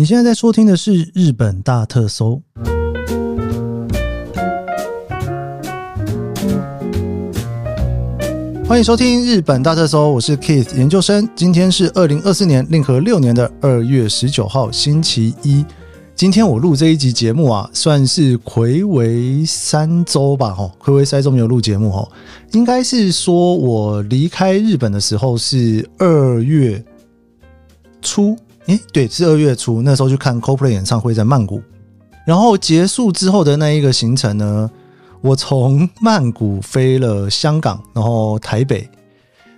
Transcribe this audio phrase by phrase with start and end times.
[0.00, 2.40] 你现在在收听的是《日本大特搜》，
[8.66, 11.28] 欢迎收听《日本大特搜》，我是 Keith 研究生。
[11.36, 15.62] 今天是二零二四年令和六年的二月十九号，星期一。
[16.14, 22.08] 今天我录这一集节目啊，算是暌违三周吧，哈，暌违三周没有录节目，哈，
[22.52, 26.82] 应该是说我离开日本的时候是二月
[28.00, 28.34] 初，
[28.66, 31.62] 诶，对，是二月初，那时候去看 CoPlay 演唱会，在曼谷，
[32.26, 34.70] 然后结束之后的那一个行程呢，
[35.20, 38.88] 我从曼谷飞了香港，然后台北。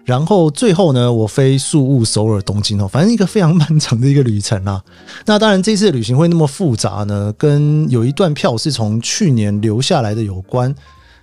[0.04, 4.82] 然后最后呢，我飞宿务、首尔、东京哦，反正一个非常 漫长的一个旅程啊。
[5.26, 10.74] 那当然，这次的旅行会那么复杂呢，跟有一段票是从去年留下来的有关。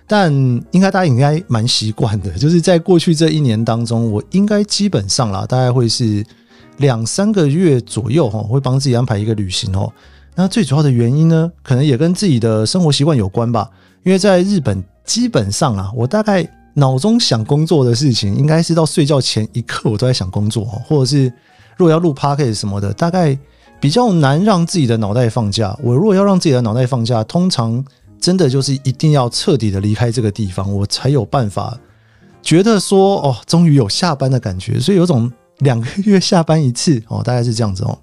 [0.06, 0.32] 但
[0.72, 6.24] 应该大家应该蛮习惯的，就是在过去这一年当中，我应该基本上啦，大概会是
[6.80, 9.90] 两三个月左右哈，会帮自己安排一个旅行哦。
[10.34, 13.70] 那最主要的原因呢，可能也跟自己的生活习惯有关吧。
[14.02, 16.46] 因为在日本，基本上啊，我大概。
[16.74, 21.24] 脑中想工作的事情，应该是到睡觉前一刻我都在想工作，或者是
[21.76, 23.36] 如果要录 p o c a s t 什么的，大概
[23.80, 25.76] 比较难让自己的脑袋放假。
[25.82, 27.84] 我如果要让自己的脑袋放假，通常
[28.20, 31.76] 真的就是一定要彻底的离开这个地方，我才有办法
[32.40, 34.78] 觉得说哦，终于有下班的感觉。
[34.78, 37.98] 所以有种两个月下班一次哦，大概是这样子哦。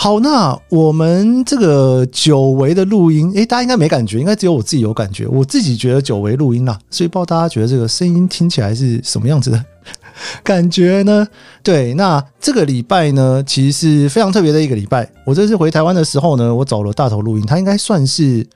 [0.00, 5.26] 好，那我们这个久违的录音，诶，大家应该没感觉，应该只有我自己有感觉。
[5.26, 9.64] 我自己觉得久违录音啦，所以不知道大家觉得这个声音听起来是什么样子的
[10.44, 11.26] 感觉呢？
[11.64, 15.10] 对，那这个礼拜呢，其实是非常特别的一个礼拜。
[15.24, 18.46] 我这次回台湾的时候呢，我找了大头录音，他应该算是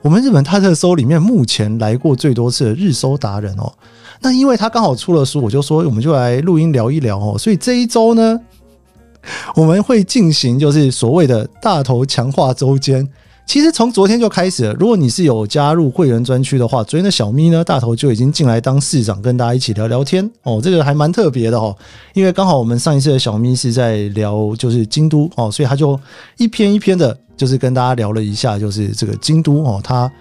[0.00, 3.72] 我们日本他特搜里面目前来过最多次的日搜达人哦。
[4.24, 7.38] 那因为他刚好出了书，我就说我们就来录音聊一聊哦。
[7.38, 8.40] 所以这一周呢。
[9.54, 13.08] 我们会进行就是所谓的大头强化周间，
[13.46, 14.74] 其实从昨天就开始了。
[14.74, 20.60] 如果你是有加入会员专区的话，昨天的小咪呢，大头就已经进来当市长，跟大家一起聊聊天哦。
[20.62, 21.74] 这个还蛮特别的哦，
[22.12, 25.98] 因为刚好我们上一次的小咪是在聊就是京都哦，所以他就
[26.36, 30.12] 一篇一篇的，就是跟大家聊了一下，就是这个京都哦，他。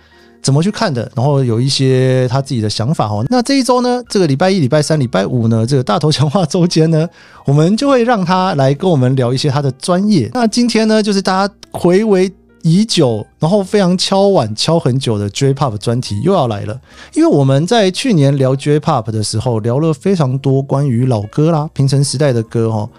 [0.43, 1.09] 怎么去看的？
[1.15, 3.25] 然后有一些他自己的想法哦。
[3.29, 7.07] 那这一周呢，这个礼拜一、礼拜三、礼拜五呢，这个大头强化周间呢，
[7.45, 10.29] 我们就会让他来跟我们聊一些他的专业。
[10.33, 16.79] 那今天呢，就是大家回味已久，然后非常敲碗敲很久的 J-Pop 专题又要来了。
[17.13, 22.89] 因为我们在去年聊 J-Pop 的时候，聊了非常多关于老歌啦、平成时代的歌哈，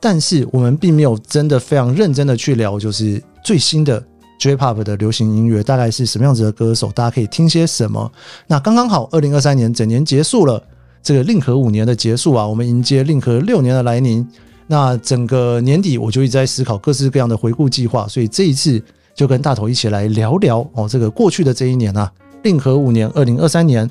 [0.00, 4.02] 但是我们并没有真的非常认真的去聊，就是最新的。
[4.38, 6.90] J-Pop 的流行音乐大概是什么样子的歌手？
[6.92, 8.10] 大家可以听些什么？
[8.46, 10.62] 那刚刚好，二零二三年整年结束了，
[11.02, 14.26] 这个令和五年的结束啊，我们迎接令和六年的来临。
[14.66, 18.82] 那整个年底我就一直在思考各式各样的回顾计划，所以这一次
[19.14, 22.10] 就跟大头一起来聊聊哦，这个过去的这一年啊，
[22.42, 23.88] 令和五年，二零二三年。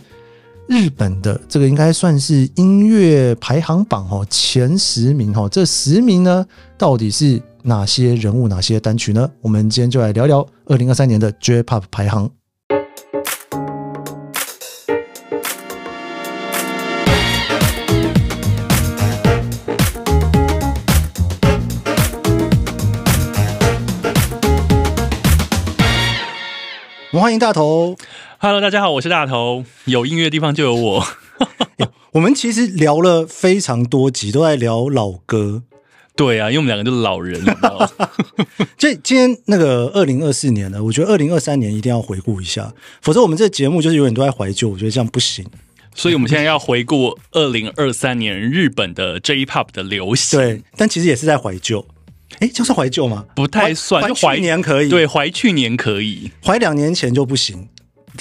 [0.67, 6.45] 日本的这个应该算是音乐排行榜哦，前十名哦，这十名呢，
[6.77, 9.29] 到底是哪些人物、哪些单曲呢？
[9.41, 12.29] 我们今天就来聊聊二零二三年的 J-Pop 排行。
[27.23, 27.95] 欢迎大头。
[28.37, 29.63] Hello，大家好，我是大头。
[29.85, 31.07] 有音乐的地方就有我。
[32.11, 35.63] 我们其实聊了非常多集，都在聊老歌。
[36.17, 37.41] 对啊，因为我们两个都是老人。
[38.77, 44.67] 所以 今天那个二零二四年呢，我觉得二零二三年一定要回顾一下，否则我们这节目就是永远都在怀旧。
[44.67, 45.45] 我觉得这样不行。
[45.95, 50.37] 所以我们现在要回顾二零二三年日本的 J-Pop 的流行。
[50.37, 51.85] 对，但其实也是在怀旧。
[52.39, 53.25] 哎，就是怀旧吗？
[53.35, 54.89] 不太算，就怀年可以。
[54.89, 57.67] 对，怀去年可以，怀两年前就不行。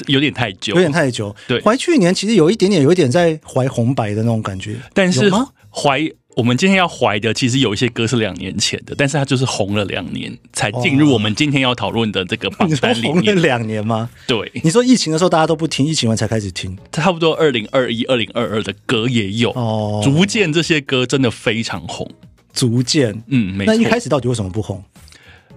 [0.06, 1.34] 有点太久，有点太久。
[1.46, 4.76] 对，怀去年其实有一点点，有一点在怀红白的那种感觉。
[4.94, 5.30] 但是
[5.70, 13.12] 怀我们今天要怀的，其实有一些歌是两年前的，但是它就是红了两年才进入我们今天要讨论的这个榜单里面。
[13.12, 14.08] 红了两年吗？
[14.26, 19.50] 对，你说疫情的时候大家都不听，疫情完才开始听，差不多二零二一、二零二二的歌也有。
[19.50, 22.10] 哦，逐渐这些歌真的非常红。
[22.52, 23.74] 逐渐，嗯，没错。
[23.74, 24.82] 那一开始到底为什么不红？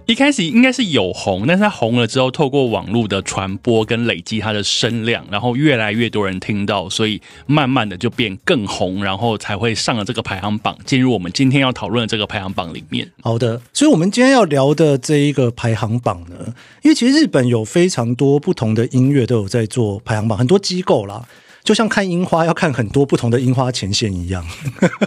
[0.06, 13.10] 一开始应该是有红，但是它红了之后，透过网络的传播跟累积它的声量，然后越来越多人听到，所以慢慢的就变更红，然后才会上了这个排行榜，进入我们今天要讨论的这个排行榜里面。
[13.20, 21.26] 好的，所以我们今天要聊的这一个排行榜呢，因为其实日本有非常多不同的音乐都有在做排行榜，很多机构啦。
[21.66, 24.46] 就像看樱花要看很多不同的樱花前线一样。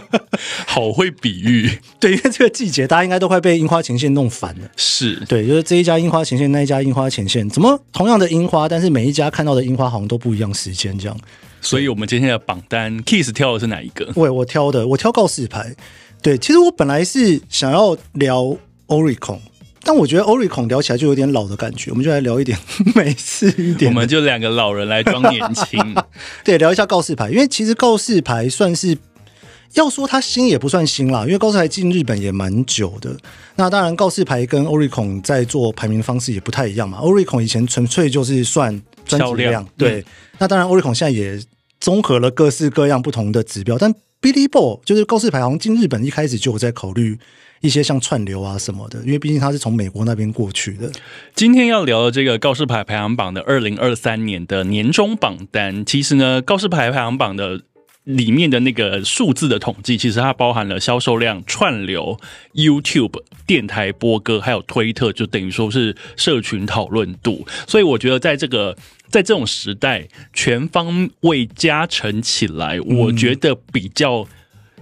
[0.68, 4.70] 好会比喻， 对，因为这个季节大家应该都快被樱花前线弄烦了。
[4.76, 11.18] 是对，就是这一家樱花前线，那一家樱花前线，怎么同样的樱花，但是每一家看到的樱花好像都不一样时间这样。
[11.62, 14.12] 所以我们今天的榜单，Kiss 挑的是哪一个？
[14.16, 15.74] 喂，我挑的，我挑告示牌。
[16.22, 19.40] 对，其实我本来是想要聊 Oricon，
[19.82, 22.58] 但我觉得 Oricon 聊起来就有点老的感觉，我们就来聊一点
[22.94, 23.90] 美式一点。
[23.90, 25.94] 我们就两个老人来装年轻。
[26.44, 28.96] 对，聊一下告示牌，因为其实告示牌算是
[29.74, 33.16] 要说它新也不算新啦，因为告示牌进日本也蛮久的。
[33.56, 36.98] 那当然，告示牌跟 Oricon 在做排名方式也不太一样嘛。
[36.98, 38.70] Oricon 以前纯粹就是算
[39.06, 40.04] 专辑销量量，对。
[40.38, 41.40] 那当然，Oricon 现在也
[41.78, 47.18] 综合了各式各样不同的指标，但 Billboard 就是告示牌，好像进日本一开始就有在考虑
[47.60, 50.90] 一些像串流啊什么的，因为毕竟它是从美国那边过去的。
[51.34, 57.60] 今天要聊的这个告示牌排行榜的二零二三年的年终榜单，其实呢，告示牌排行榜的
[58.04, 62.18] 里面的那个数字的统计，其实它包含了销售量、串流、
[62.54, 67.46] YouTube、电台播歌，还有推特，就等于说是社群讨论度。
[67.66, 68.74] 所以我觉得在这个
[69.10, 74.26] 在这种时代，全方位加成起来，我觉得比较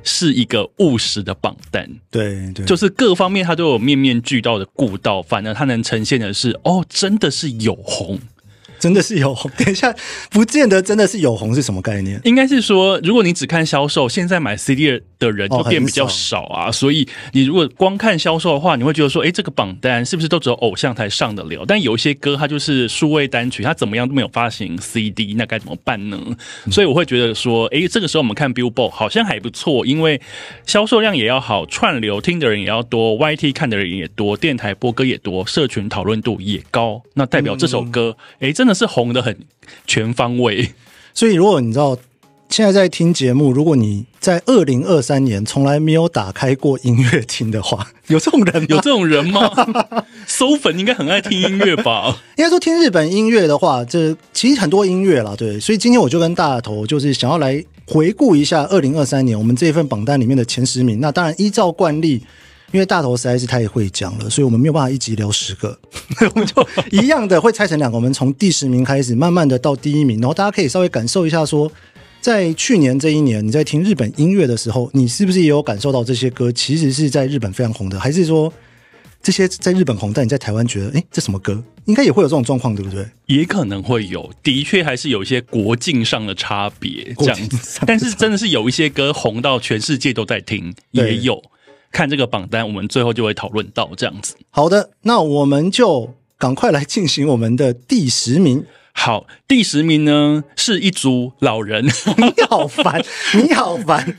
[0.03, 1.89] 是一个务实的榜单。
[2.11, 8.19] 对对，就是各方面它都有面面俱到的顾到，反而它能呈现的是哦，真的是有红。
[8.79, 9.51] 真的是有红。
[9.59, 9.93] 等一下，
[10.31, 12.21] 不见得真的是有红是什么概念？
[12.23, 15.01] 应该是说，如果你只看销售，现在买 CD 的
[15.33, 16.71] 人就哦变比较少啊。
[16.71, 21.65] 所以你如果光看销售的话，你会觉得说，哎，这个榜单是不是都只有偶像才上得了？
[21.67, 26.19] 但有一些歌它就是数位单曲，它怎么样都没有发行 CD，那该怎么办呢？
[26.71, 30.21] 所以我会觉得说，哎，这个时候我们看 Billboard 好像还不错，因为
[30.67, 39.37] 销售量也要好，串流听的人也要多，YT 看的人也多，电台播歌也多，社群讨论度也高，那代表这首歌，哎、真的是红的很
[39.87, 40.71] 全方位。
[41.15, 41.97] 所以如果你知道
[42.49, 49.49] 现在在听节目，如果你在二零二三年从来没有打开过音乐厅的话，有这种人吗有这种人吗？
[50.27, 52.19] 搜粉应该很爱听音乐吧？
[52.37, 60.99] 应该说听日本音乐的话，这其实很多音乐啦，对，所以今天我就跟大头就是想要来回顾一下二零二三年我们这一份榜单里面的前十名。
[61.01, 62.23] 那当然依照惯例，
[62.73, 65.79] 因为大头实在是太会讲了，所以我们没有办法一集聊十个，
[66.35, 71.71] 我们就一样的会拆成两个，我们从第十名开始，慢慢的到第一名，然后大家可以稍微感受一下说。
[72.21, 77.99] 在去年这一年，你在听日本音乐的时候，你是不是也有感受到这些歌其实是在日本非常红的？
[77.99, 78.53] 还是说
[79.23, 81.63] 这些在日本红，但你在台湾觉得，哎，这什么歌？
[81.87, 83.07] 应该也会有这种状况，对不对？
[83.27, 87.81] 也可能会有，的确还是有一些国境上的差别这样子。
[87.87, 91.43] 但是真的是有一些歌红到全世界都在听，也有。
[91.91, 94.35] 看这个榜单，我们最后就会讨论到这样子。
[94.51, 98.65] 好的，那我们就赶快来进行我们的第十名。
[99.01, 101.87] 好，第十名呢是一组老人，
[102.19, 103.01] 你好烦，
[103.33, 104.17] 你好烦。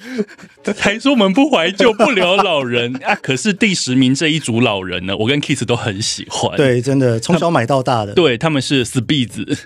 [0.78, 3.14] 还说我们不怀旧不聊老人 啊。
[3.16, 6.56] 可是第十名这一组老人呢，我跟 Kiss 都很喜欢。
[6.56, 8.14] 对，真的从小买到大的。
[8.14, 9.60] 对，他们是 Speeds。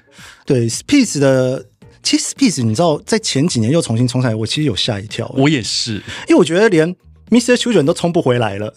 [0.47, 1.67] 对，Peace 的，
[2.01, 5.93] 其实 Peace 你知道，在前几年又重新冲上来，我其实有吓一跳，我也是。
[6.27, 6.93] 因为我觉得连
[7.29, 7.53] Mr.
[7.53, 8.73] Children 都冲不回来了。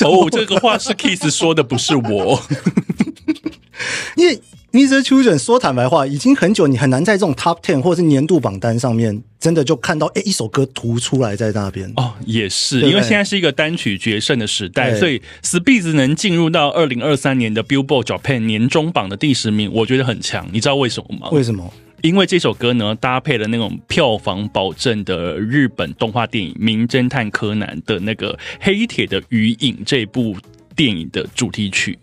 [0.00, 2.42] 哦，这个话是 Kiss 说的，不是我。
[4.16, 4.40] 因为
[4.74, 5.00] Mr.
[5.04, 11.92] Children 说坦白话，已经很久，你很难在这种 Top Ten 或者是年度榜单上面，真的就看到哎一首歌突出来在那边。
[11.94, 20.44] 哦，也是，因为现在是一个单曲决胜的时代，所以 Speeds 能进入到二零二三年的 Billboard Japan 年终榜的第十名，我觉得很强。
[20.50, 21.28] 你知道为什么吗？
[21.30, 21.72] 为什么？
[22.02, 30.36] 因为这首歌呢，搭配了那种票房保证的日本动画电影《名侦探柯南》的那个《黑铁的余影》这部
[30.74, 31.96] 电影的主题曲。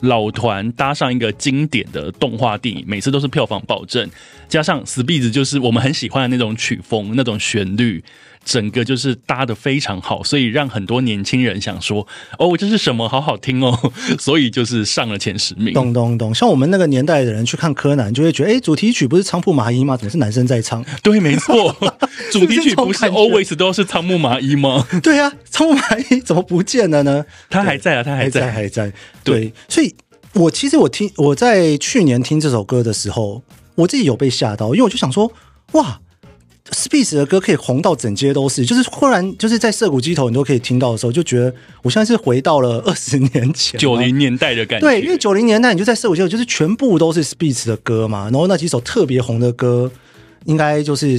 [0.00, 4.08] 老团搭上一个经典的动画电影，每次都是票房保证，
[4.48, 8.02] 加上 speed，就是我们很喜欢的那种曲风、那种旋律，
[8.48, 12.06] 整个就是搭的非常好，所以让很多年轻人想说
[12.40, 13.06] ：“哦，这是什么？
[13.06, 13.78] 好好听哦！”
[14.18, 15.74] 所以就是上了前十名。
[15.74, 19.98] 咚咚咚，像我们那个年代的人去看柯南，就会觉得，哎，主题曲不是仓库麻衣吗？
[19.98, 20.82] 怎么是男生在唱？
[21.02, 21.76] 对，没错，
[22.32, 24.86] 主题曲不是 always 都是仓木麻衣吗？
[25.02, 27.22] 对啊，仓库麻衣怎么不见了呢？
[27.50, 28.50] 他还在啊，他还还在，在。
[28.50, 28.92] 还在。
[29.22, 29.94] 对对，所以
[30.32, 33.42] 我其实我听我在去年听这首歌的时候，
[33.74, 35.30] 我自己有被吓到，因为我就想说，
[35.72, 36.00] 哇。
[36.70, 49.90] Speeds 的歌可以红到整街都是，就是忽然就是在涩谷街头你都可以听到的时候，就觉得我现在是回到了 二十年前，九零年代的感觉，对，因为九零年代你就在涩谷街头，就是全部都是 Speeds 的歌嘛，然后那几首特别红的歌，
[50.44, 51.18] 应该就是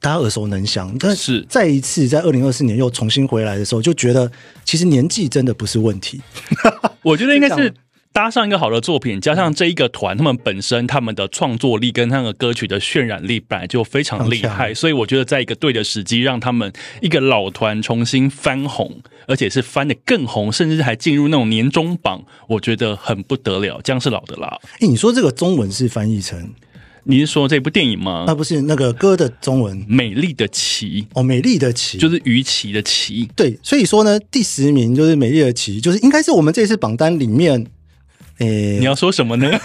[0.00, 0.94] 大家耳熟能详。
[0.98, 4.30] 但是再一次在二零二四年又重新回来的时候，就觉得
[4.64, 6.20] 其实年纪真的不是问题。
[7.02, 7.72] 我觉得应该是
[8.12, 23.80] 搭上一个好的作品，加上这一个团，他们本身他们的创作力跟那个歌曲的渲染力本来就非常厉害，所以我觉得在一个对的时机，让他们一个老团重新翻红，而且是翻的更红，甚至还进入那种年终榜，我觉得很不得了。
[23.82, 24.58] 这样是老的啦。
[24.80, 26.52] 哎，你说这个中文是翻译成
[27.04, 28.26] 你是说这部电影吗？
[28.28, 37.66] 啊，不是那个歌的中文美丽的旗哦，美丽的旗就是鱼旗的旗，对，所以说呢，第十名就是美丽的旗，就是应该是我们这次榜单里面，
[38.42, 39.50] 诶、你要说什么呢？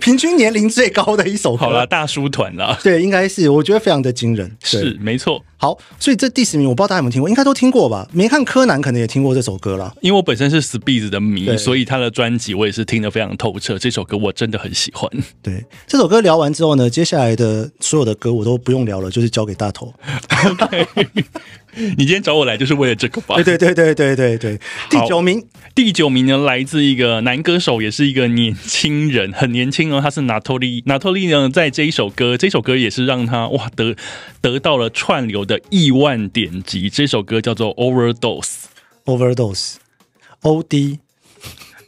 [0.00, 1.66] 平均年龄最高的一首歌。
[1.66, 4.56] 好啦，大叔团啦，对，应该是我觉得非常的惊人。
[4.62, 5.42] 是没错。
[5.56, 8.08] 好，所以这第十名我不知道大家有没有听过，应该都听过吧？
[8.12, 9.94] 没看柯南可能也听过这首歌啦。
[10.00, 13.78] 因为我本身是 Speed 的迷，所以他的专辑我也是听得非常透彻。
[13.78, 15.10] 这首歌我真的很喜欢。
[15.42, 19.92] 对，这首歌聊完之后呢，接下来的所有的歌我都不用聊了，就是交给大头。
[21.96, 23.36] 你今天找我来就是为了这个吧？
[23.36, 30.00] 对对对对对对对，第九名第九名呢，来自一个男歌手，也是一个年轻人，很年轻哦。
[30.02, 33.94] 他是拿托利，拿托利呢，在这一首歌，这首歌也是让他哇得
[34.40, 36.90] 得到了串流的亿万点击。
[36.90, 38.64] 这首歌叫做 Overdose。
[39.04, 39.76] overdose
[40.42, 40.98] O D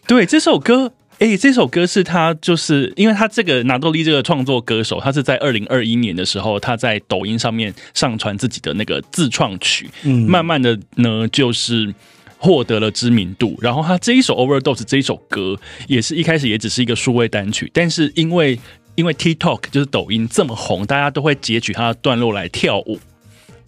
[0.06, 0.92] 对，这首歌。
[1.22, 11.94] 哎、这首歌是他，就是因为他这个拿多利这个创作歌手，他是在二零二一年的时候，他在抖音上面上传自己的那个自创曲，嗯慢慢的呢，就是
[12.38, 13.56] 获得了知名度。
[13.60, 18.58] 然后他这一首 Overdose 这一首歌，也是一开始也只是一个数位单曲，但是因为
[18.96, 22.98] 因为 TikTok 就是抖音这么红，大家都会截取他的段落来跳舞。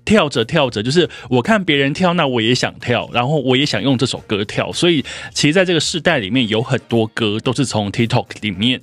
[0.04, 4.72] 跳着跳着，就是我看别人跳，那我也想跳，然后我也想用这首歌跳。
[4.72, 8.80] 所以，其实在这个世代里面，有很多歌都是从 TikTok 里面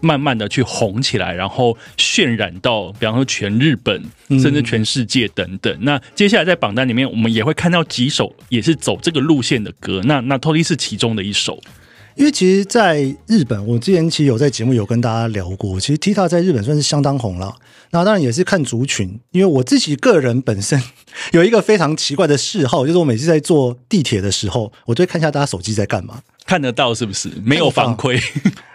[0.00, 5.76] 慢慢的去红起来，然后渲染到，比方说全日本，甚至全世界等等。
[5.80, 10.02] 那接下来在榜单里面，我们也会看到几首也是走这个路线的歌。
[10.04, 11.60] 那那 t o l y 是其中的一首。
[12.16, 17.54] 因为其实，在日本，我之前其实有在节目有跟大家聊过，其实 Tita 在日本算是相当红了。
[17.90, 20.80] 那当然也是看族群，因为我自己个人本身
[21.32, 26.20] 有一个非常奇怪的嗜好，就是我每次在坐地铁的时候，我就会看一下大家手机在干嘛。
[26.46, 27.30] 看得到是不是？
[27.42, 28.20] 没有反馈。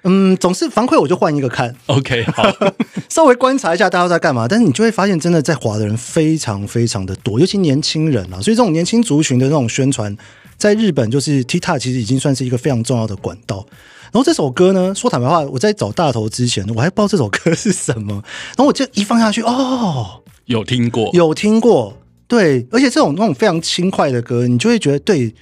[0.04, 2.44] 嗯，总是反馈我就换一个看，OK，好，
[3.10, 4.48] 稍微观察一下大家在干嘛。
[4.48, 8.42] 但是你就会发现，真的在滑的人非常非常的多，尤其年轻人啊。
[8.42, 10.16] 所以这种年轻族群的那种宣传，
[10.60, 13.66] 在日本就是 TikTok 其实已经算是一个非常重要的管道。
[14.12, 18.14] 然后这首歌呢，说坦白话，我在找大头之前，我还不知道这首歌是什么。
[18.50, 21.10] 然后我就一放下去，哦，有听过。
[21.14, 21.98] 有听过，
[22.28, 25.34] 对，而且这种那种非常轻快的歌，你就会觉得对，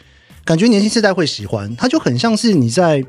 [0.45, 1.75] 感觉年轻世代会喜欢。
[1.75, 3.03] 它就很像是你在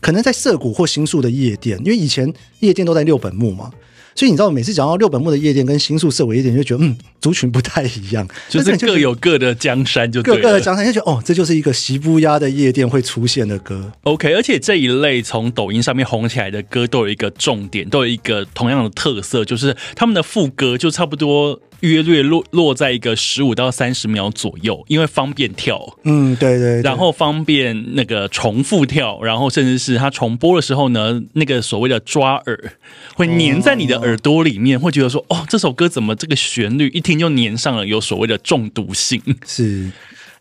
[0.00, 3.70] 可能在涩谷或新宿的夜店，因为以前夜店都在六本木嘛。
[4.14, 10.52] 所以你知道，每次讲到六本木的夜店跟新宿涩谷夜店，就觉得嗯，族群不太一样， 就是各有各的江山就各有各。
[10.52, 13.92] 的江山，就觉得哦，这就是一个西布鸭的夜店会出现的歌。
[14.02, 25.96] OK，而且这一类从抖音上面红起来的歌都有一个重点，都有一个同样的特色，就是他们的副歌就差不多约略落落在一个十五到三十秒左右，因为方便跳。
[26.04, 32.72] 嗯，对对对然后方便那个重复跳，然后甚至是它重播的时候呢，那个所谓的抓耳
[33.14, 39.20] 会粘在你的耳朵里面，会觉得说，哦，这首歌怎么这个旋律一听就粘上了，有所谓的中毒性。
[39.46, 39.90] 是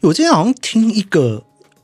[0.02, 1.44] 我今天好像听一个，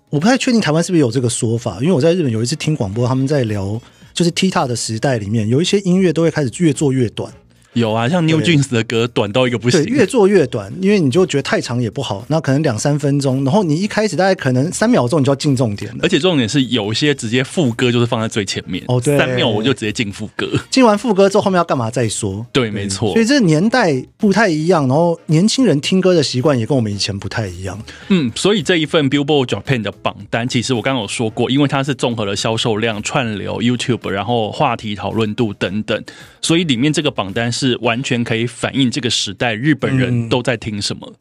[0.09, 3.81] 我不太确定台湾是不是有这个说法，因为我在日本有一次听广播，他们在聊，
[4.13, 7.31] 就是 Tita 的时代里面，有一些音乐都会开始越做越短，
[7.75, 15.99] 有啊，像 New Jeans 的歌短到一个不对，行，越做越短，因为你就觉得太长也不好，那可能两三分钟，然后你一开始大概可能三秒钟你就要进重点了。
[16.01, 19.17] 而，且重点是有一些直接副歌就是放在最前面，哦对。
[19.17, 20.49] 三秒我就直接进副歌。
[20.71, 23.11] 进完副歌之后后面要干嘛再说，对，没错。
[23.11, 23.25] 所以。
[23.25, 36.03] 这年代不太一样，然后年轻人听歌的习惯也跟我们以前不太一样，嗯，所以这一份 Billboard Japan 的榜单，其实我刚刚有说过，因为它是综合了销售量、串流、YouTube，然后话题讨论度等等，
[36.39, 41.13] 所以里面这个榜单是完全可以反映这个时代日本人都在听什么。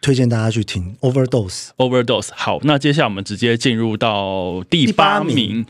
[0.00, 1.70] 推荐大家去听 Overdose。
[1.76, 2.28] Overdose。
[2.32, 5.66] 好，那接下来我们直接进入到第第八八名名。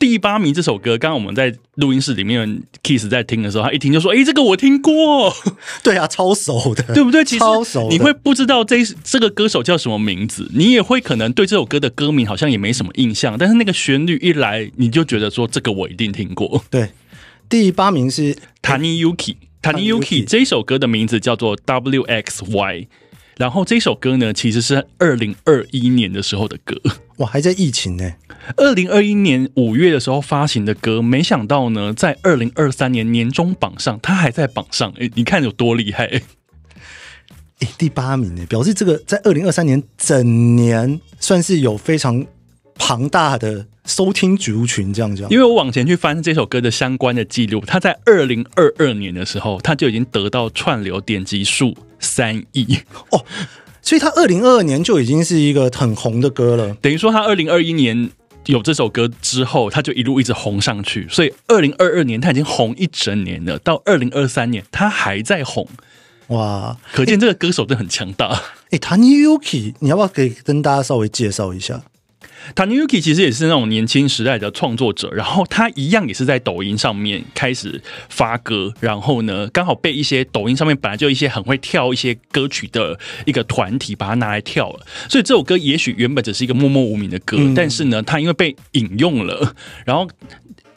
[0.00, 5.34] 第八名这首歌，刚刚我们在录音室里面，Kiss 在听的时候，他一听就说：“诶，这个我听过，
[5.82, 16.62] 对啊，超熟的， 对不对？”其实超熟你会不知道这这个歌手叫什么名字，你也会可能对这首歌的歌名好像也没什么印象，但是那个旋律一来，你就觉得说这个我一定听过。
[16.70, 16.90] 对，
[17.48, 19.36] 第八名是 Tani Yuki。
[19.62, 22.88] Tani Yuki 这一首歌的名字叫做 W X Y，
[23.36, 26.80] 然后这首歌呢，其实是二零二一年的时候的歌。
[27.16, 28.12] 哇，还在疫情呢。
[28.56, 34.92] 二零二一年五月的时候发行的歌，没想到呢，在二零二三年年终榜上，它还在榜上。
[34.98, 36.06] 诶，你看有多厉害？
[36.06, 36.22] 诶，
[37.76, 42.24] 第八名呢，表示这个在二零二三年整年算是有非常
[42.78, 45.28] 庞大的收听族群，这样讲。
[45.28, 52.78] 因为我往前去翻这首歌的相关的记录，它在二零二二年的时候，它就已经得到串流点击数三亿
[53.10, 53.24] 哦，
[53.82, 56.74] 所以他二零二二年就已经是一个很红的歌了。
[56.80, 58.10] 等于说他二零二一年
[58.46, 65.66] 有这首歌之后，他就一路一直红上去，所以二零二二年他已经红一整年了，到二零二三年他还在红，
[66.28, 68.28] 哇，可见这个歌手真的很强大。
[68.70, 71.82] 哎，Tani Yuki，你要不要给跟大家稍微介绍一下？
[72.54, 89.54] Taniyuki 其实也是那种年轻时代的创作者，然后他一样也是在抖音上面开始发歌，然后呢，刚好被一些抖音上面本来就一些很会跳一些歌曲的一个团体把它拿来跳了，所以这首歌也许原本只是一个默默无名的歌，嗯但是呢，他因为被引用了，
[89.84, 90.08] 然后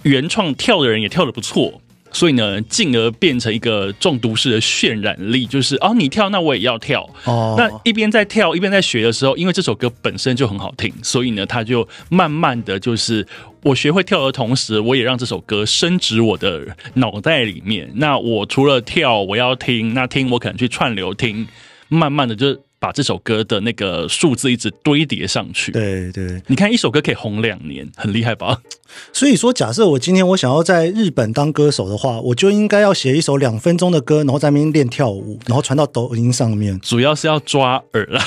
[0.03, 1.81] 原创跳的人也跳的不错。
[2.13, 7.09] 所以呢，进而变成一个中毒式的渲染力，就是哦，你跳，那我也要跳。
[7.25, 13.25] 哦，那一边在跳一边在学的时候，因为这首歌本身就很好听，所以呢，他就慢慢的就是
[13.63, 17.89] 我学会跳的同时，我也让这首歌升值我的脑袋里面。
[17.95, 21.47] 那我除了跳，我要听，那听我可能去串流听，
[21.87, 25.71] 慢慢的就把这首歌的那个数字一直堆叠上去。
[25.71, 28.59] 对对，你看一首歌可以红两年，很厉害吧？
[29.13, 36.79] 所以说，假设我今天我想要在日本当歌手的话，我就应该要写一首两分钟的歌，然后在那边练跳舞，然后传到抖音上面。
[36.79, 38.25] 主要是要抓耳啦。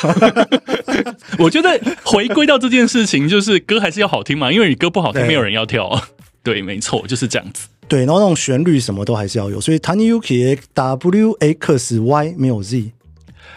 [1.40, 6.00] 我觉得回归到这件事情，就是歌还是要好听嘛，因为你歌不好听，对没有人要跳。
[6.44, 7.66] 对，没错，就是这样子。
[7.88, 9.60] 对，然后那种旋律什么都还是要有。
[9.60, 12.92] 所以 Tani Yuki W X Y 没有 Z。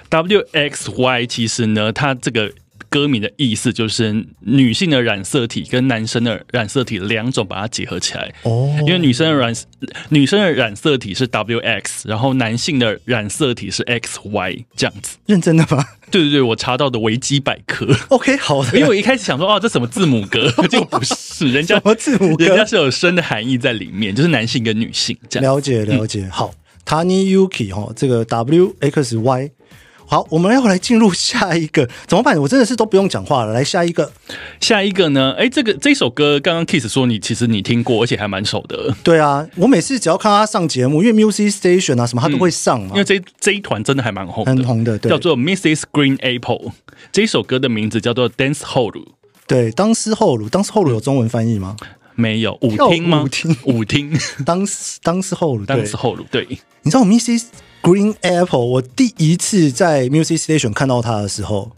[0.09, 2.51] W X Y 其实呢，它这个
[2.89, 8.33] 歌名的意思就是女性的染色体跟男生的染色体两种把它结合起来。
[8.43, 9.53] 哦，因为女生的染
[10.07, 15.17] 女生的染色体是 W X，然后男性的染色体是 X Y 这样子。
[15.25, 17.93] 认真的吗对对对，我查到的维基百科。
[18.07, 18.77] ？OK，好的。
[18.77, 20.49] 因为我一开始想说，哦，这什么字母歌？
[20.71, 25.55] 就不是，人家什么字母歌人家是有深的含义在里面，就是男性跟女性这样。
[25.55, 26.25] 了解了解。
[26.31, 26.53] 好
[26.85, 29.51] ，Tani Yuki 哈，这个 W X Y。
[30.09, 32.39] 好，我们要来进入下一个，怎么办？
[32.41, 33.53] 我真的是都不用讲话了。
[33.53, 34.09] 来下一个，
[34.61, 35.35] 下一个呢？
[35.37, 44.97] 哎，这个这首歌刚刚 Kiss 说你其实你听过，而且还蛮熟的，对啊，我每次只要看他上节目，因为 Music Station 啊什么他都会上嘛，因为这这一团真的还蛮红的，很红的。
[44.97, 45.81] 对叫做 Mrs.
[45.91, 46.71] Green Apple。
[47.11, 48.93] 这一首歌的名字叫做 Dance Hall，
[49.45, 51.75] 对，当时后乳，当时后乳有中文翻译吗？
[52.15, 53.23] 没有舞跳厅吗？
[53.23, 56.47] 舞厅舞厅，当时当时后乳，对当时后对，
[56.81, 57.43] 你知道 Mrs.
[57.87, 61.71] Green Apple，我第一次在 Music Station 看到他的时候，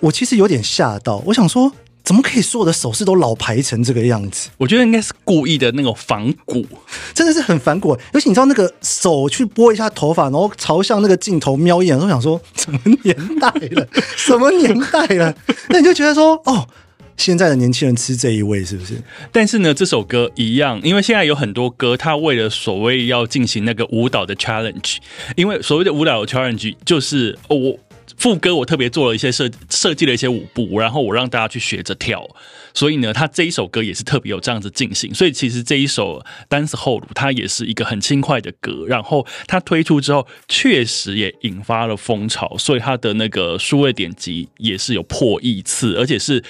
[0.00, 1.70] 我其实有点吓到，我想说，
[2.02, 4.48] 怎么可以所有的手势都老排成这个样子？
[4.56, 6.64] 我觉得应该是故意的那种仿古，
[7.12, 7.94] 真的是很反骨。
[8.14, 13.86] 尤其你知道那个手去拨一下头发，然后朝向那个镜头瞄一眼，都想说什么年代了，
[14.16, 15.36] 什么年代了？
[15.68, 16.66] 那你就觉得说，哦，
[17.16, 18.94] 现在的年轻人吃这一味是不是？
[19.30, 24.96] 但是呢，这首歌一样，因为现在有很多歌，他为了所谓要进行那个舞蹈的 challenge，
[25.36, 27.78] 因为所谓的舞蹈 challenge 就是、哦、我
[28.16, 32.28] 副歌我特别做了一些设设计了一些舞步，然后我让大家去学着跳，
[32.74, 46.42] 所以呢，他这一首歌也是特别有这样子进行，所以其实这一首 Dance Hall 它也是一个很轻快的歌，然后它推出之后确实也引发了风潮，所以它的那个数位点击也是有破亿次，而且是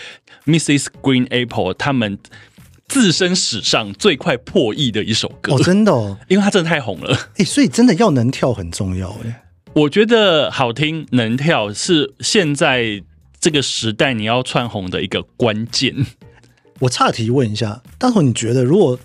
[0.47, 0.87] Mrs.
[1.03, 2.19] Green Apple 他们。
[2.89, 7.31] 自身史上最快破亿的一首歌，哦，真的哦， 因为它真的太红了。
[7.39, 9.42] 哎、所以真的要能跳很重要哎。
[9.75, 13.03] 我觉得好听能跳是现在
[13.41, 16.05] 这个时代你要串红的一个关键。
[16.81, 18.99] 我岔题问一下，大伙，你觉得如果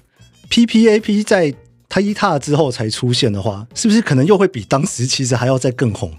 [0.50, 1.56] P P A P 在
[1.88, 6.12] 他一踏之后才出现的话，是不是可能又会比当时其实还要再更红？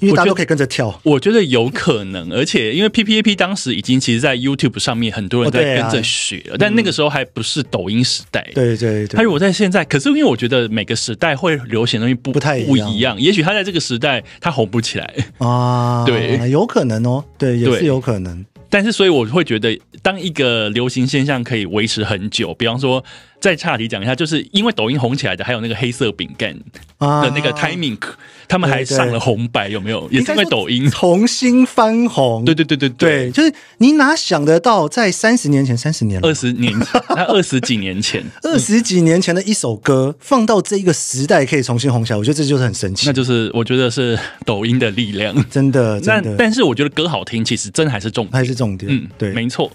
[0.00, 1.00] 因为大家都可以跟着跳。
[1.04, 8.46] 我觉得有可能，而且因为 P P A P 当时已经其实，在 YouTube 上面很多人在跟着学了，但那个时候还不是抖音时代。
[8.54, 16.50] 对对对，他如果在现在，可是因为我觉得每个时代会流行的东西不不太不一样，也许他在这个时代他红不起来，啊， 对。
[16.50, 18.44] 有可能哦，对，也是有可能。
[18.68, 23.04] 但是所以我会觉得，当一个流行现象可以维持很久，比方说
[23.40, 26.54] 再岔题讲一下，就是因为抖音红起来的，还有那个黑色饼干
[26.98, 27.98] 啊的那个 timing，、
[28.46, 30.08] 他们还上了红白，有没有？
[30.10, 30.88] 也是因为抖音。
[30.90, 32.44] 重新翻红。
[32.44, 43.12] 对对对对对，就是你哪想得到，在三十年前，三十年了二十年前，那二十几年前， 二十几年前的一首歌，放到这一个时代可以重新红起来，我觉得这就是很神奇那。
[43.12, 45.34] 就是我觉得是抖音的力量。
[45.48, 48.32] 真的，那真的，但是我觉得歌好听，其实真还是重点。
[48.32, 48.92] 还是重点。
[48.92, 49.32] 嗯，对。
[49.32, 49.70] 没错。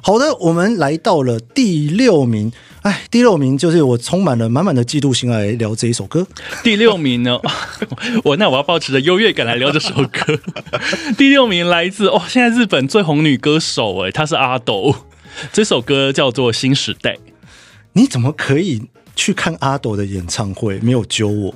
[0.00, 2.52] 好的，我们来到了第六名。
[2.82, 6.26] 哎，第六名就是我充满了满满的嫉妒心来聊这一首歌。
[6.62, 7.38] 第六名呢，
[8.24, 10.38] 我那我要保持着优越感来聊这首歌。
[11.18, 14.94] 第六名来自哦，现在日本最红女歌手哎，她是阿斗。
[15.52, 17.14] 这首歌叫做《新时代》。
[17.92, 18.82] 你怎么可以
[19.16, 20.78] 去看阿斗的演唱会？
[20.78, 21.54] 没有揪我，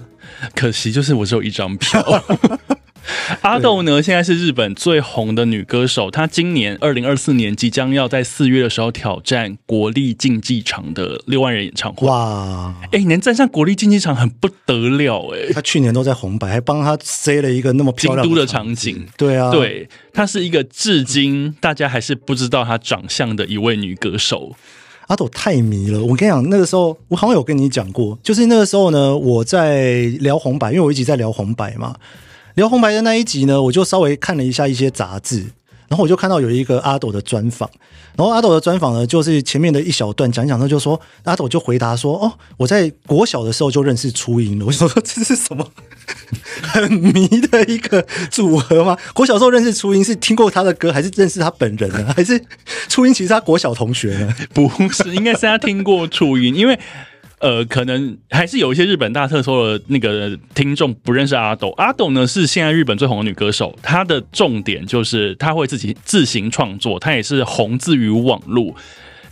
[0.54, 2.04] 可惜就是我只有一张票。
[3.42, 6.10] 阿豆呢，现在是日本最红的女歌手。
[6.10, 12.06] 她今年二零二四年即将要在四月的时候挑战国立竞技场的六万人演唱会。
[12.06, 12.74] 哇！
[12.92, 15.52] 哎，能站上国立竞技场很不得了哎。
[15.52, 19.06] 她去年都在红白，还帮她塞了一个那么漂亮的场景。
[19.16, 24.54] 对啊，对，她是一个至今大家还是不知道她长相的一位女歌手。
[25.08, 31.96] 阿斗太迷了，我跟你讲，那个时候我好像有跟你讲过，就是那个时候呢，我在聊红白，因为我一直在聊红白嘛。
[32.54, 35.46] 聊红白的那一集呢，我就稍微看了一下一些杂志，
[35.88, 37.70] 然后我就看到有一个阿斗的专访，
[38.16, 45.66] 然后阿斗的专访呢，就是前面的一小段讲讲，他就说阿斗就回答说：“哦，我在国小的时候就认识初音了。”我说：“这是什么
[46.62, 48.98] 很迷的一个组合吗？
[49.14, 52.12] 国小时候认识初音是听过他的歌，还是认识他本人呢？
[52.16, 52.38] 还是
[52.88, 54.34] 初音其实他国小同学呢？
[54.52, 56.78] 不是，应该是他听过初音，因为。”
[57.42, 61.70] 呃，可能还是有一些日本大特搜的那个听众不认识阿斗。
[61.70, 68.72] 阿斗呢是现在日本最红的女歌手，她的重点就是她会自己自行创作，她也是红自于网络。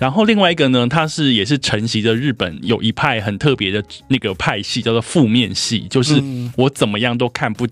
[0.01, 6.21] 然后另外一个呢，她是也是承袭着日本有一派很特别的那个派系，叫做负面系，就是
[6.57, 7.65] 我怎么样都看不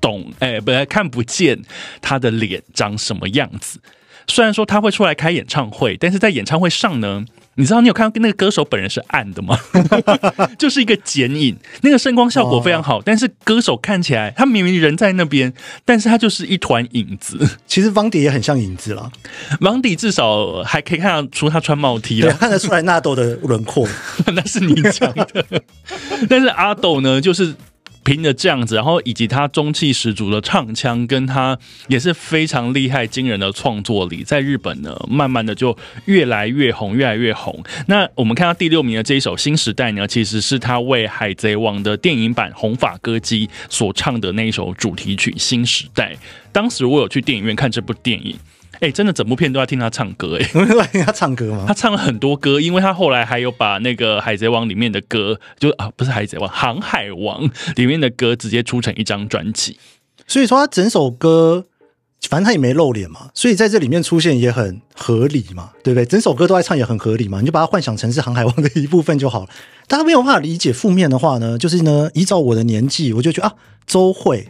[0.00, 1.56] 懂，哎，不看不见
[2.02, 3.78] 她的脸长什么样子。
[4.26, 7.24] 虽然说她会出来开演唱会，但是在演唱会上呢。
[7.58, 9.58] 你知道你有看到那个歌手本人是暗的吗？
[10.56, 15.52] 就是一个剪影，那个声光效果非常好，但是歌手看起来他明明人在那边，
[15.84, 17.36] 但是他就是一团影子。
[17.66, 19.10] 其实汪迪也很像影子了，
[19.60, 23.88] 王迪至少还可以看得出他穿帽 T 了，看得出来纳豆的轮廓，
[24.32, 25.44] 那是你讲的。
[26.30, 27.54] 但是阿斗呢，就是。
[28.08, 37.62] 凭着这样子，然后以及他中气十足的唱腔，跟他也是非常厉害惊人的创作力，在日本呢，慢慢的就越来越红，越来越红。
[37.86, 46.14] 那我们看到第六名的这一首《新时代》呢，其实是他为《海贼王》的电影版《红发歌姬》所唱的那一首主题曲《新时代》。
[46.50, 48.34] 当时我有去电影院看这部电影。
[48.80, 51.64] 哎，真的整部片都要听他唱歌哎， 在听他唱歌吗？
[51.66, 59.78] 他唱了很多歌，因为他后来还有把那个《海贼王》里面的歌，就啊不是《海贼王》，《航海王》里面的歌直接出成一张专辑。
[60.26, 61.64] 所以说他整首歌，
[62.28, 66.04] 反正他也没露脸嘛，所以在这里面出现也很合理嘛，对不对？
[66.04, 69.48] 整首歌都在唱也很合理嘛，你就把它幻想成是《航海王》的一部分就好了。
[69.86, 73.54] 大家没有办法理解负面的话呢，就是呢，依照我的年纪，我就觉得啊，
[73.86, 74.48] 周慧。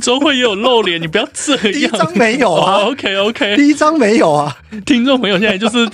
[0.00, 1.62] 周慧也有露脸，你不要这样。
[1.62, 4.56] 第一张没有啊，OK OK，第一张没有啊。
[4.84, 5.88] 听众朋友现在就是，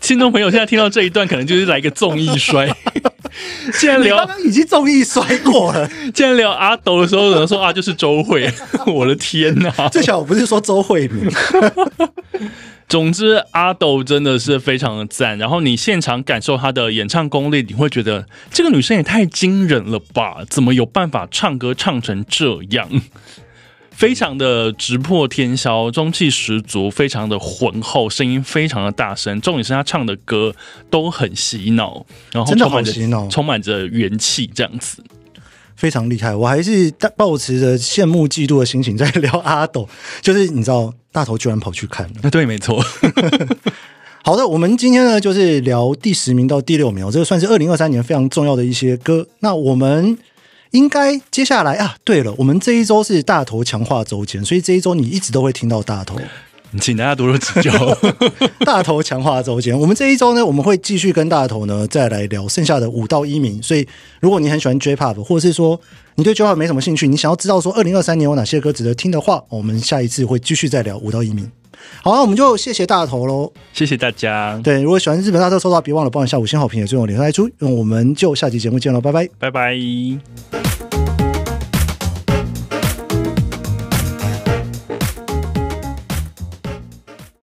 [0.00, 2.68] 听众朋友现在听到这一段，可能就是来个综艺摔。
[3.78, 5.88] 既然聊，刚刚已经综艺摔过了。
[6.14, 8.50] 既然聊阿斗的时候，有人说啊，就是周慧，
[8.86, 9.88] 我的天哪！
[9.88, 11.30] 最巧我不是说周慧敏。
[12.88, 15.36] 总之，阿斗真的是非常的赞。
[15.36, 20.38] 然后你现场感受他的演唱功力，你会觉得这个女生也太惊人了吧？
[20.48, 22.88] 怎么有办法唱歌唱成这样？
[23.98, 29.40] 非常的直破天霄，中气十足，非常的浑厚，声音非常的大声。
[29.40, 30.54] 重点是他唱的歌
[30.88, 35.02] 都很洗脑，然后充满着洗脑，充满着元气，这样子
[35.74, 36.32] 非常厉害。
[36.32, 39.88] 我还是抱持着羡慕嫉妒的心情在聊阿斗，
[40.22, 40.94] 就是你知道。
[41.10, 42.80] 大头居然跑去看了， 对，没错。
[44.22, 49.26] 好的，我们今天呢就是聊第十名到第六名，这个算是二零二三年非常重要的一些歌。
[49.40, 50.16] 那我们
[50.70, 56.18] 应该接下来啊，对了，我们这一周是大头强化周间，所以这一周你一直都会听到大头。
[56.78, 57.72] 请大家多多指教。
[58.60, 63.62] 大头强化周间，我们这一周呢，我们会继续跟大头呢再来聊剩下的五到一名。
[63.62, 63.88] 所以，
[64.20, 65.80] 如果你很喜欢 J-Pop，或者是说
[66.16, 71.50] 你对 J-Pop 没什么兴趣，你想要知道说二零二三年有哪些歌值得听的话，我们下一次会继续再聊五到一名。
[72.02, 74.60] 好，那我们就谢谢大头喽，谢谢大家。
[74.62, 77.48] 对，如果喜欢日本大特收到，别忘了帮我下五星好评，也最后脸上来出。
[77.58, 80.67] 那我们就下期节目见喽，拜拜，拜拜。